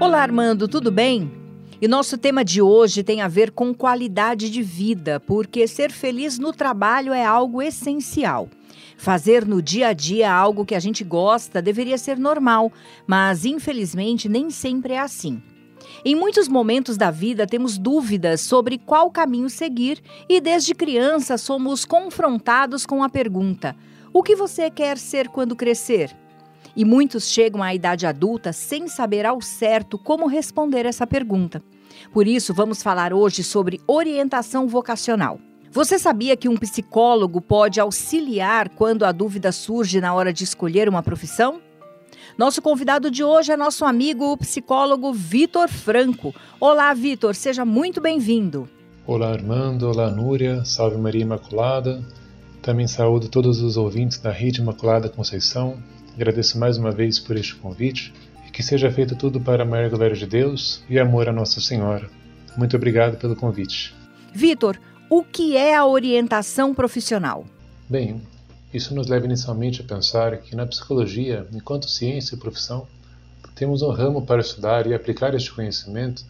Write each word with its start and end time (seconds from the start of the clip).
Olá, 0.00 0.22
Armando, 0.22 0.68
tudo 0.68 0.92
bem? 0.92 1.28
E 1.82 1.88
nosso 1.88 2.16
tema 2.16 2.44
de 2.44 2.62
hoje 2.62 3.02
tem 3.02 3.20
a 3.20 3.26
ver 3.26 3.50
com 3.50 3.74
qualidade 3.74 4.48
de 4.48 4.62
vida, 4.62 5.18
porque 5.18 5.66
ser 5.66 5.90
feliz 5.90 6.38
no 6.38 6.52
trabalho 6.52 7.12
é 7.12 7.24
algo 7.24 7.60
essencial. 7.60 8.48
Fazer 8.96 9.44
no 9.44 9.60
dia 9.60 9.88
a 9.88 9.92
dia 9.92 10.32
algo 10.32 10.64
que 10.64 10.76
a 10.76 10.78
gente 10.78 11.02
gosta 11.02 11.60
deveria 11.60 11.98
ser 11.98 12.16
normal, 12.16 12.72
mas 13.08 13.44
infelizmente 13.44 14.28
nem 14.28 14.50
sempre 14.50 14.92
é 14.92 15.00
assim. 15.00 15.42
Em 16.04 16.14
muitos 16.14 16.46
momentos 16.46 16.96
da 16.96 17.10
vida 17.10 17.44
temos 17.44 17.76
dúvidas 17.76 18.40
sobre 18.40 18.78
qual 18.78 19.10
caminho 19.10 19.50
seguir 19.50 20.00
e 20.28 20.40
desde 20.40 20.76
criança 20.76 21.36
somos 21.36 21.84
confrontados 21.84 22.86
com 22.86 23.02
a 23.02 23.08
pergunta: 23.08 23.74
o 24.12 24.22
que 24.22 24.36
você 24.36 24.70
quer 24.70 24.96
ser 24.96 25.28
quando 25.28 25.56
crescer? 25.56 26.14
E 26.78 26.84
muitos 26.84 27.26
chegam 27.28 27.60
à 27.60 27.74
idade 27.74 28.06
adulta 28.06 28.52
sem 28.52 28.86
saber 28.86 29.26
ao 29.26 29.40
certo 29.40 29.98
como 29.98 30.28
responder 30.28 30.86
essa 30.86 31.04
pergunta. 31.08 31.60
Por 32.12 32.24
isso, 32.24 32.54
vamos 32.54 32.84
falar 32.84 33.12
hoje 33.12 33.42
sobre 33.42 33.80
orientação 33.84 34.68
vocacional. 34.68 35.40
Você 35.72 35.98
sabia 35.98 36.36
que 36.36 36.48
um 36.48 36.56
psicólogo 36.56 37.40
pode 37.40 37.80
auxiliar 37.80 38.68
quando 38.68 39.04
a 39.04 39.10
dúvida 39.10 39.50
surge 39.50 40.00
na 40.00 40.14
hora 40.14 40.32
de 40.32 40.44
escolher 40.44 40.88
uma 40.88 41.02
profissão? 41.02 41.60
Nosso 42.38 42.62
convidado 42.62 43.10
de 43.10 43.24
hoje 43.24 43.50
é 43.50 43.56
nosso 43.56 43.84
amigo 43.84 44.30
o 44.30 44.36
psicólogo 44.36 45.12
Vitor 45.12 45.68
Franco. 45.68 46.32
Olá, 46.60 46.94
Vitor, 46.94 47.34
seja 47.34 47.64
muito 47.64 48.00
bem-vindo. 48.00 48.68
Olá, 49.04 49.32
Armando. 49.32 49.88
Olá, 49.88 50.12
Núria. 50.12 50.64
Salve 50.64 50.96
Maria 50.96 51.22
Imaculada. 51.22 52.00
Também 52.62 52.86
saúdo 52.86 53.28
todos 53.28 53.60
os 53.62 53.76
ouvintes 53.76 54.18
da 54.18 54.30
Rede 54.30 54.60
Imaculada 54.60 55.08
Conceição. 55.08 55.76
Agradeço 56.18 56.58
mais 56.58 56.76
uma 56.76 56.90
vez 56.90 57.20
por 57.20 57.36
este 57.36 57.54
convite 57.54 58.12
e 58.44 58.50
que 58.50 58.60
seja 58.60 58.90
feito 58.90 59.14
tudo 59.14 59.40
para 59.40 59.62
a 59.62 59.64
maior 59.64 59.88
glória 59.88 60.16
de 60.16 60.26
Deus 60.26 60.82
e 60.90 60.98
amor 60.98 61.28
a 61.28 61.32
Nossa 61.32 61.60
Senhora. 61.60 62.10
Muito 62.56 62.76
obrigado 62.76 63.16
pelo 63.18 63.36
convite. 63.36 63.94
Vitor, 64.34 64.80
o 65.08 65.22
que 65.22 65.56
é 65.56 65.76
a 65.76 65.86
orientação 65.86 66.74
profissional? 66.74 67.44
Bem, 67.88 68.20
isso 68.74 68.96
nos 68.96 69.06
leva 69.06 69.26
inicialmente 69.26 69.80
a 69.80 69.84
pensar 69.84 70.38
que 70.38 70.56
na 70.56 70.66
psicologia, 70.66 71.46
enquanto 71.52 71.88
ciência 71.88 72.34
e 72.34 72.38
profissão, 72.38 72.88
temos 73.54 73.82
um 73.82 73.90
ramo 73.92 74.26
para 74.26 74.40
estudar 74.40 74.88
e 74.88 74.94
aplicar 74.94 75.36
este 75.36 75.52
conhecimento 75.52 76.24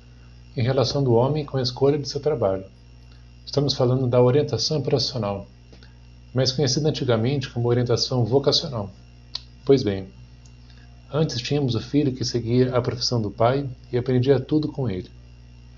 em 0.55 0.63
relação 0.63 1.03
do 1.03 1.15
homem 1.15 1.47
com 1.47 1.57
a 1.57 1.63
escolha 1.63 1.97
de 1.97 2.07
seu 2.07 2.21
trabalho. 2.21 2.67
Estamos 3.47 3.73
falando 3.73 4.07
da 4.07 4.23
orientação 4.23 4.83
profissional, 4.83 5.47
mais 6.35 6.53
conhecida 6.53 6.91
antigamente 6.91 7.49
como 7.49 7.71
orientação 7.71 8.23
vocacional. 8.23 8.91
Pois 9.69 9.83
bem, 9.83 10.09
antes 11.13 11.43
tínhamos 11.43 11.75
o 11.75 11.81
filho 11.83 12.15
que 12.15 12.25
seguia 12.25 12.75
a 12.75 12.81
profissão 12.81 13.21
do 13.21 13.31
pai 13.31 13.69
e 13.93 13.99
aprendia 13.99 14.41
tudo 14.41 14.73
com 14.73 14.89
ele. 14.89 15.11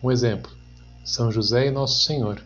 Um 0.01 0.13
exemplo: 0.13 0.49
São 1.05 1.33
José 1.33 1.67
e 1.67 1.73
Nosso 1.73 2.05
Senhor. 2.05 2.41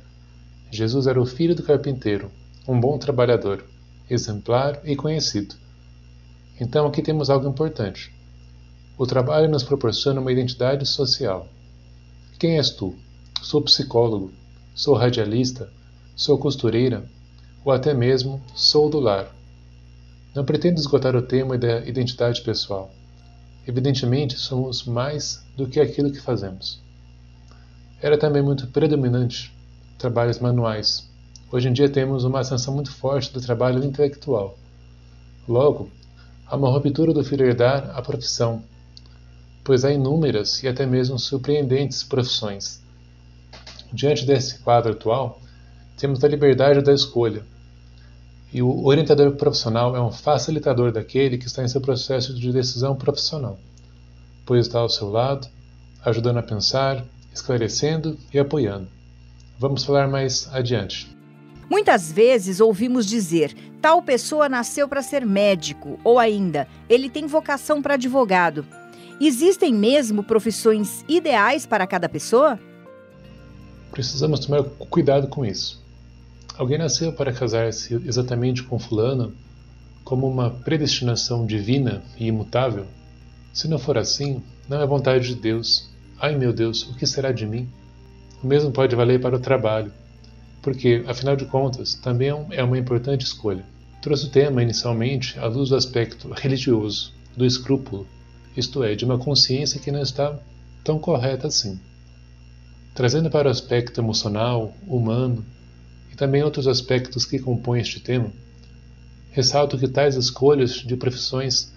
Jesus 0.71 1.07
era 1.07 1.21
o 1.21 1.27
filho 1.27 1.55
do 1.55 1.63
carpinteiro, 1.63 2.31
um 2.67 2.81
bom 2.81 2.97
trabalhador, 2.97 3.63
exemplar 4.09 4.81
e 4.87 4.97
conhecido. 4.97 5.55
Então 6.59 6.87
aqui 6.87 7.03
temos 7.03 7.29
algo 7.29 7.47
importante. 7.47 8.11
O 8.97 9.07
trabalho 9.07 9.51
nos 9.51 9.63
proporciona 9.63 10.23
uma 10.23 10.33
identidade 10.33 10.87
social. 10.87 11.47
Quem 12.39 12.57
és 12.57 12.71
tu? 12.71 12.95
Sou 13.43 13.61
psicólogo, 13.61 14.33
sou 14.75 14.95
radialista, 14.95 15.71
sou 16.17 16.39
costureira, 16.39 17.05
ou 17.63 17.71
até 17.71 17.93
mesmo 17.93 18.43
sou 18.55 18.89
do 18.89 18.99
lar. 18.99 19.31
Não 20.35 20.45
pretendo 20.45 20.81
esgotar 20.81 21.15
o 21.15 21.23
tema 21.23 21.57
da 21.57 21.79
identidade 21.87 22.43
pessoal. 22.43 22.91
Evidentemente, 23.69 24.37
somos 24.37 24.85
mais 24.85 25.47
do 25.57 25.69
que 25.69 25.79
aquilo 25.79 26.11
que 26.11 26.21
fazemos. 26.21 26.83
Era 28.03 28.19
também 28.19 28.43
muito 28.43 28.67
predominante 28.67 29.55
trabalhos 29.97 30.41
manuais. 30.41 31.09
Hoje 31.53 31.69
em 31.69 31.73
dia 31.73 31.89
temos 31.89 32.25
uma 32.25 32.41
ascensão 32.41 32.75
muito 32.75 32.91
forte 32.91 33.33
do 33.33 33.41
trabalho 33.41 33.85
intelectual. 33.85 34.59
Logo, 35.49 35.89
há 36.47 36.57
uma 36.57 36.69
ruptura 36.69 37.13
do 37.13 37.21
herdar 37.21 37.97
a 37.97 38.03
profissão, 38.03 38.61
pois 39.63 39.85
há 39.85 39.93
inúmeras 39.93 40.63
e 40.65 40.69
até 40.69 40.85
mesmo 40.85 41.17
surpreendentes 41.17 42.03
profissões. 42.03 42.83
Diante 43.93 44.27
desse 44.27 44.59
quadro 44.59 44.93
atual, 44.93 45.41
temos 45.97 46.25
a 46.25 46.29
liberdade 46.29 46.83
da 46.83 46.93
escolha, 46.93 47.47
e 48.55 48.63
o 48.63 48.87
orientador 48.87 49.33
profissional 49.33 49.97
é 49.97 50.01
um 50.01 50.13
facilitador 50.13 50.93
daquele 50.93 51.37
que 51.37 51.47
está 51.49 51.65
em 51.65 51.69
seu 51.69 51.81
processo 51.81 52.33
de 52.33 52.53
decisão 52.53 52.95
profissional, 52.95 53.59
pois 54.47 54.65
está 54.65 54.79
ao 54.79 54.89
seu 54.89 55.11
lado, 55.11 55.49
ajudando 56.05 56.39
a 56.39 56.43
pensar, 56.43 57.05
esclarecendo 57.35 58.17
e 58.33 58.39
apoiando. 58.39 58.87
Vamos 59.59 59.83
falar 59.83 60.07
mais 60.07 60.49
adiante. 60.53 61.13
Muitas 61.69 62.13
vezes 62.13 62.61
ouvimos 62.61 63.07
dizer: 63.07 63.57
tal 63.83 64.01
pessoa 64.01 64.49
nasceu 64.49 64.87
para 64.87 65.03
ser 65.03 65.27
médico, 65.27 65.99
ou 66.05 66.21
ainda, 66.21 66.69
ele 66.89 67.11
tem 67.11 67.27
vocação 67.27 67.83
para 67.83 67.95
advogado. 67.95 68.65
Existem 69.21 69.75
mesmo 69.75 70.23
profissões 70.23 71.05
ideais 71.09 71.67
para 71.67 71.89
cada 71.89 72.09
pessoa? 72.09 72.59
Precisamos 73.91 74.41
tomar 74.41 74.63
cuidado 74.63 75.27
com 75.27 75.45
isso. 75.45 75.84
Alguém 76.57 76.79
nasceu 76.79 77.13
para 77.13 77.33
casar-se 77.33 77.95
exatamente 78.07 78.63
com 78.63 78.79
Fulano 78.79 79.35
como 80.05 80.29
uma 80.29 80.51
predestinação 80.51 81.45
divina 81.45 82.01
e 82.17 82.27
imutável? 82.27 82.87
Se 83.53 83.67
não 83.67 83.77
for 83.77 83.99
assim, 83.99 84.41
não 84.69 84.81
é 84.81 84.87
vontade 84.87 85.27
de 85.27 85.35
Deus. 85.35 85.91
Ai 86.17 86.37
meu 86.37 86.53
Deus, 86.53 86.85
o 86.85 86.95
que 86.95 87.07
será 87.09 87.33
de 87.33 87.45
mim? 87.45 87.69
O 88.41 88.47
mesmo 88.47 88.71
pode 88.71 88.95
valer 88.95 89.21
para 89.21 89.35
o 89.35 89.41
trabalho, 89.41 89.93
porque, 90.63 91.03
afinal 91.09 91.35
de 91.35 91.45
contas, 91.45 91.95
também 91.95 92.29
é 92.51 92.63
uma 92.63 92.79
importante 92.79 93.25
escolha. 93.25 93.65
Trouxe 94.01 94.27
o 94.27 94.31
tema 94.31 94.63
inicialmente 94.63 95.37
à 95.41 95.47
luz 95.47 95.71
do 95.71 95.77
aspecto 95.77 96.31
religioso, 96.33 97.13
do 97.37 97.45
escrúpulo, 97.45 98.07
isto 98.57 98.85
é, 98.85 98.95
de 98.95 99.05
uma 99.05 99.19
consciência 99.19 99.81
que 99.81 99.91
não 99.91 100.01
está 100.01 100.39
tão 100.85 101.01
correta 101.01 101.49
assim. 101.49 101.81
Trazendo 102.95 103.29
para 103.29 103.49
o 103.49 103.51
aspecto 103.51 104.01
emocional, 104.01 104.73
humano, 104.87 105.45
e 106.15 106.17
também 106.17 106.45
outros 106.45 106.69
aspectos 106.69 107.27
que 107.27 107.41
compõem 107.41 107.81
este 107.81 107.99
tema, 107.99 108.33
ressalto 109.33 109.77
que 109.77 109.89
tais 109.89 110.15
escolhas 110.15 110.75
de 110.75 110.97
profissões 110.97 111.75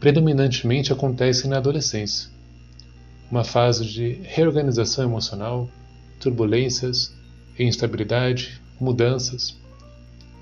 predominantemente 0.00 0.92
acontecem 0.92 1.48
na 1.48 1.58
adolescência, 1.58 2.28
uma 3.30 3.44
fase 3.44 3.84
de 3.84 4.18
reorganização 4.24 5.04
emocional, 5.04 5.70
turbulências, 6.18 7.14
instabilidade, 7.56 8.60
mudanças. 8.80 9.56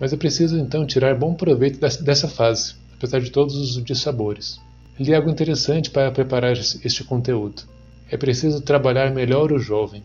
Mas 0.00 0.14
é 0.14 0.16
preciso 0.16 0.58
então 0.58 0.86
tirar 0.86 1.14
bom 1.14 1.34
proveito 1.34 1.78
dessa 1.78 2.26
fase, 2.26 2.74
apesar 2.94 3.20
de 3.20 3.30
todos 3.30 3.54
os 3.54 3.84
dissabores. 3.84 4.58
Li 4.98 5.14
algo 5.14 5.28
interessante 5.28 5.90
para 5.90 6.10
preparar 6.10 6.52
este 6.52 7.04
conteúdo. 7.04 7.64
É 8.10 8.16
preciso 8.16 8.62
trabalhar 8.62 9.12
melhor 9.12 9.52
o 9.52 9.58
jovem, 9.58 10.02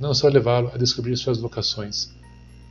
não 0.00 0.12
só 0.12 0.26
levá-lo 0.26 0.72
a 0.74 0.76
descobrir 0.76 1.16
suas 1.16 1.38
vocações, 1.38 2.17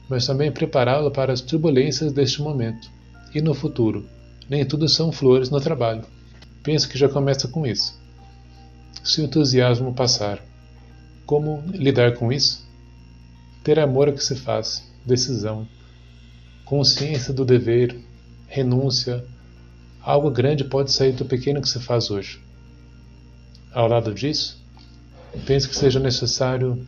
mas 0.09 0.25
também 0.25 0.51
prepará-lo 0.51 1.12
para 1.12 1.34
as 1.34 1.41
turbulências 1.41 2.13
deste 2.13 2.41
momento. 2.41 2.90
E 3.34 3.41
no 3.41 3.53
futuro, 3.53 4.07
nem 4.50 4.66
tudo 4.66 4.88
são 4.88 5.12
flores 5.12 5.50
no 5.50 5.59
trabalho. 5.59 6.03
Penso 6.63 6.88
que 6.88 6.97
já 6.97 7.09
começa 7.09 7.47
com 7.47 7.66
isso. 7.66 8.00
Se 9.03 9.22
o 9.22 9.25
entusiasmo 9.25 9.94
passar, 9.94 10.44
como 11.25 11.63
lidar 11.73 12.13
com 12.16 12.31
isso? 12.31 12.66
Ter 13.63 13.79
amor 13.79 14.07
ao 14.07 14.13
que 14.13 14.23
se 14.23 14.35
faz, 14.35 14.90
decisão, 15.06 15.68
consciência 16.63 17.34
do 17.34 17.45
dever, 17.45 17.97
renúncia. 18.47 19.24
Algo 20.01 20.31
grande 20.31 20.63
pode 20.63 20.91
sair 20.91 21.12
do 21.12 21.25
pequeno 21.25 21.62
que 21.62 21.69
se 21.69 21.80
faz 21.80 22.10
hoje. 22.10 22.42
Ao 23.74 23.88
lado 23.88 24.13
disso, 24.13 24.62
penso 25.45 25.68
que 25.68 25.75
seja 25.75 26.00
necessário 26.00 26.88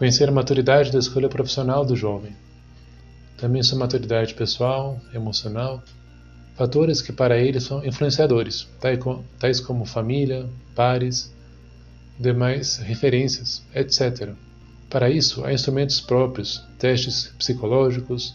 Conhecer 0.00 0.30
a 0.30 0.32
maturidade 0.32 0.90
da 0.90 0.98
escolha 0.98 1.28
profissional 1.28 1.84
do 1.84 1.94
jovem. 1.94 2.32
Também 3.36 3.62
sua 3.62 3.78
maturidade 3.78 4.32
pessoal, 4.32 4.98
emocional, 5.12 5.84
fatores 6.56 7.02
que 7.02 7.12
para 7.12 7.36
ele 7.36 7.60
são 7.60 7.84
influenciadores, 7.84 8.66
tais 9.38 9.60
como 9.60 9.84
família, 9.84 10.48
pares, 10.74 11.30
demais 12.18 12.78
referências, 12.78 13.62
etc. 13.74 14.30
Para 14.88 15.10
isso, 15.10 15.44
há 15.44 15.52
instrumentos 15.52 16.00
próprios, 16.00 16.64
testes 16.78 17.34
psicológicos, 17.36 18.34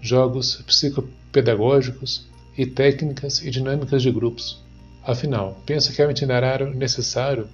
jogos 0.00 0.62
psicopedagógicos 0.66 2.26
e 2.56 2.64
técnicas 2.64 3.44
e 3.44 3.50
dinâmicas 3.50 4.00
de 4.00 4.10
grupos. 4.10 4.64
Afinal, 5.04 5.60
penso 5.66 5.92
que 5.92 6.00
é 6.00 6.06
um 6.06 6.10
itinerário 6.10 6.72
necessário 6.74 7.50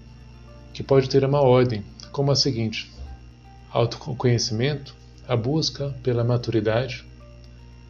que 0.73 0.85
pode 0.85 1.11
ter 1.11 1.25
uma 1.25 1.41
ordem, 1.41 1.83
como 2.13 2.31
a 2.31 2.37
seguinte: 2.37 2.97
autoconhecimento, 3.71 4.95
a 5.27 5.37
busca 5.37 5.95
pela 6.03 6.25
maturidade, 6.25 7.05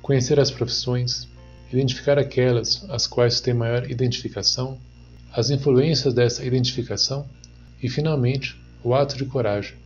conhecer 0.02 0.40
as 0.40 0.50
profissões, 0.50 1.28
identificar 1.72 2.18
aquelas 2.18 2.84
às 2.90 3.06
quais 3.06 3.40
tem 3.40 3.54
maior 3.54 3.90
identificação, 3.90 4.78
as 5.32 5.50
influências 5.50 6.14
dessa 6.14 6.44
identificação 6.44 7.28
e, 7.82 7.88
finalmente, 7.88 8.60
o 8.82 8.94
ato 8.94 9.16
de 9.16 9.24
coragem, 9.24 9.76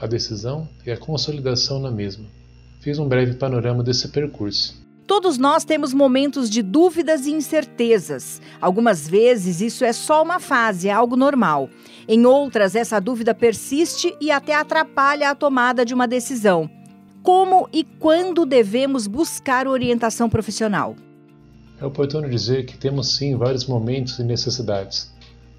a 0.00 0.06
decisão 0.06 0.68
e 0.86 0.90
a 0.90 0.96
consolidação 0.96 1.78
na 1.80 1.90
mesma. 1.90 2.26
Fiz 2.80 2.98
um 2.98 3.08
breve 3.08 3.34
panorama 3.34 3.82
desse 3.82 4.08
percurso. 4.08 4.87
Todos 5.08 5.38
nós 5.38 5.64
temos 5.64 5.94
momentos 5.94 6.50
de 6.50 6.60
dúvidas 6.60 7.24
e 7.24 7.30
incertezas. 7.30 8.42
Algumas 8.60 9.08
vezes 9.08 9.62
isso 9.62 9.82
é 9.82 9.90
só 9.90 10.22
uma 10.22 10.38
fase, 10.38 10.88
é 10.88 10.92
algo 10.92 11.16
normal. 11.16 11.70
Em 12.06 12.26
outras, 12.26 12.76
essa 12.76 13.00
dúvida 13.00 13.34
persiste 13.34 14.14
e 14.20 14.30
até 14.30 14.54
atrapalha 14.54 15.30
a 15.30 15.34
tomada 15.34 15.82
de 15.82 15.94
uma 15.94 16.06
decisão. 16.06 16.70
Como 17.22 17.70
e 17.72 17.84
quando 17.84 18.44
devemos 18.44 19.06
buscar 19.06 19.66
orientação 19.66 20.28
profissional? 20.28 20.94
É 21.80 21.86
oportuno 21.86 22.28
dizer 22.28 22.66
que 22.66 22.76
temos 22.76 23.16
sim 23.16 23.34
vários 23.34 23.64
momentos 23.64 24.18
e 24.18 24.22
necessidades, 24.22 25.10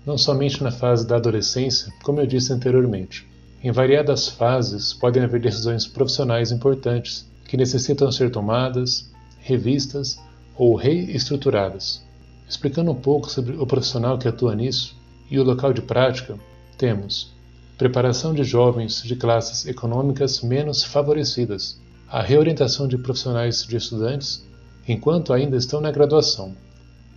não 0.05 0.15
somente 0.15 0.61
na 0.61 0.69
fase 0.69 1.07
da 1.07 1.15
adolescência, 1.15 1.91
como 2.03 2.21
eu 2.21 2.27
disse 2.27 2.53
anteriormente. 2.53 3.27
Em 3.63 3.71
variadas 3.71 4.29
fases 4.29 4.93
podem 4.93 5.23
haver 5.23 5.41
decisões 5.41 5.87
profissionais 5.87 6.51
importantes 6.51 7.27
que 7.47 7.57
necessitam 7.57 8.11
ser 8.11 8.29
tomadas, 8.29 9.08
revistas 9.49 10.19
ou 10.55 10.75
reestruturadas. 10.75 12.05
Explicando 12.47 12.91
um 12.91 12.95
pouco 12.95 13.29
sobre 13.29 13.55
o 13.55 13.65
profissional 13.65 14.17
que 14.17 14.27
atua 14.27 14.55
nisso 14.55 14.95
e 15.29 15.39
o 15.39 15.43
local 15.43 15.73
de 15.73 15.81
prática, 15.81 16.37
temos 16.77 17.33
preparação 17.77 18.33
de 18.33 18.43
jovens 18.43 19.01
de 19.03 19.15
classes 19.15 19.65
econômicas 19.65 20.41
menos 20.41 20.83
favorecidas, 20.83 21.79
a 22.07 22.21
reorientação 22.21 22.87
de 22.87 22.97
profissionais 22.97 23.63
de 23.63 23.77
estudantes 23.77 24.45
enquanto 24.87 25.33
ainda 25.33 25.55
estão 25.55 25.79
na 25.79 25.91
graduação, 25.91 26.55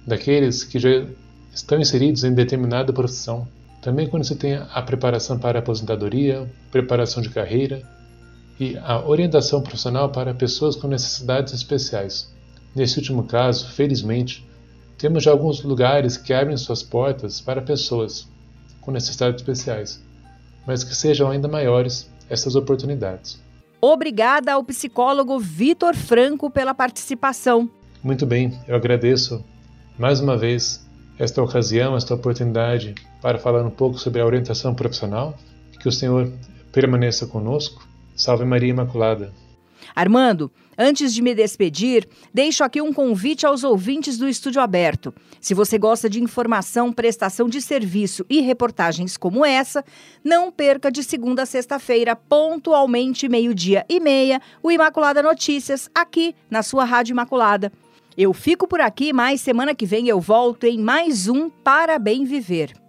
daqueles 0.07 0.63
que 0.63 0.79
já 0.79 1.07
estão 1.53 1.81
inseridos 1.81 2.23
em 2.25 2.35
determinada 2.35 2.93
profissão, 2.93 3.49
também 3.81 4.07
quando 4.07 4.25
se 4.25 4.37
tem 4.37 4.55
a 4.55 4.83
preparação 4.83 5.39
para 5.39 5.59
a 5.59 5.63
aposentadoria, 5.63 6.49
preparação 6.71 7.23
de 7.23 7.31
carreira 7.31 7.83
e 8.59 8.77
a 8.79 9.01
orientação 9.07 9.63
profissional 9.63 10.11
para 10.11 10.35
pessoas 10.35 10.77
com 10.77 10.89
necessidades 10.89 11.53
especiais. 11.53 12.33
Nesse 12.75 12.99
último 12.99 13.25
caso, 13.25 13.69
felizmente, 13.73 14.47
temos 14.97 15.25
já 15.25 15.31
alguns 15.31 15.63
lugares 15.63 16.17
que 16.17 16.33
abrem 16.33 16.57
suas 16.57 16.83
portas 16.83 17.41
para 17.41 17.61
pessoas 17.61 18.29
com 18.81 18.91
necessidades 18.91 19.41
especiais, 19.41 20.03
mas 20.67 20.85
que 20.85 20.95
sejam 20.95 21.31
ainda 21.31 21.49
maiores 21.49 22.11
essas 22.29 22.55
oportunidades. 22.55 23.41
Obrigada 23.81 24.53
ao 24.53 24.63
psicólogo 24.63 25.39
Vitor 25.39 25.95
Franco 25.97 26.49
pela 26.49 26.73
participação. 26.73 27.69
Muito 28.03 28.25
bem, 28.25 28.59
eu 28.69 28.77
agradeço 28.77 29.45
mais 29.99 30.21
uma 30.21 30.37
vez 30.37 30.87
esta 31.19 31.43
ocasião, 31.43 31.97
esta 31.97 32.15
oportunidade 32.15 32.95
para 33.21 33.39
falar 33.39 33.65
um 33.65 33.71
pouco 33.71 33.99
sobre 33.99 34.21
a 34.21 34.27
orientação 34.27 34.75
profissional. 34.75 35.37
Que 35.79 35.89
o 35.89 35.93
Senhor 35.93 36.33
permaneça 36.73 37.27
conosco. 37.27 37.87
Salve 38.15 38.45
Maria 38.45 38.71
Imaculada. 38.71 39.33
Armando, 39.95 40.51
antes 40.77 41.13
de 41.13 41.21
me 41.21 41.35
despedir, 41.35 42.09
deixo 42.33 42.65
aqui 42.65 42.81
um 42.81 42.93
convite 42.93 43.45
aos 43.45 43.65
ouvintes 43.65 44.17
do 44.17 44.29
Estúdio 44.29 44.61
Aberto. 44.61 45.13
Se 45.41 45.55
você 45.55 45.77
gosta 45.79 46.09
de 46.09 46.23
informação, 46.23 46.93
prestação 46.93 47.49
de 47.49 47.61
serviço 47.61 48.25
e 48.29 48.41
reportagens 48.41 49.17
como 49.17 49.45
essa, 49.45 49.85
não 50.25 50.51
perca 50.51 50.91
de 50.91 51.03
segunda 51.03 51.43
a 51.43 51.47
sexta-feira, 51.47 52.17
pontualmente 52.17 53.29
meio-dia 53.29 53.85
e 53.89 54.01
meia, 54.01 54.41
o 54.63 54.71
Imaculada 54.71 55.23
Notícias, 55.23 55.91
aqui 55.95 56.35
na 56.51 56.63
sua 56.63 56.85
Rádio 56.85 57.13
Imaculada. 57.13 57.73
Eu 58.17 58.33
fico 58.33 58.69
por 58.69 58.81
aqui, 58.81 59.13
mas 59.13 59.41
semana 59.41 59.75
que 59.75 59.87
vem 59.87 60.09
eu 60.09 60.21
volto 60.21 60.65
em 60.65 60.79
mais 60.79 61.29
um 61.29 61.49
Para 61.49 61.99
Bem 61.99 62.25
Viver. 62.25 62.82